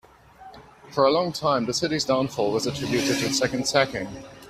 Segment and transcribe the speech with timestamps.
[0.89, 4.07] For a long time, the city's downfall was attributed to its second sacking.